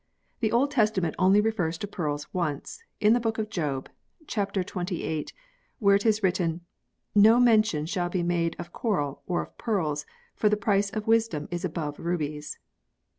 The 0.39 0.51
Old 0.51 0.71
Testament 0.71 1.13
only 1.19 1.41
refers 1.41 1.77
to 1.77 1.85
pearls 1.87 2.25
once, 2.33 2.81
in 2.99 3.13
the 3.13 3.19
book 3.19 3.37
of 3.37 3.51
Job 3.51 3.87
(chap, 4.25 4.57
xxviii), 4.57 5.27
where 5.77 5.95
it 5.95 6.07
is 6.07 6.23
written," 6.23 6.61
No 7.27 7.39
mention 7.39 7.85
shall 7.85 8.09
be 8.09 8.23
made 8.23 8.55
of 8.57 8.73
coral, 8.73 9.21
or 9.27 9.43
of 9.43 9.55
pearls; 9.59 10.07
for 10.33 10.49
the 10.49 10.57
price 10.57 10.89
of 10.89 11.05
wisdom 11.05 11.47
is 11.51 11.63
above 11.63 11.99
rubies." 11.99 12.57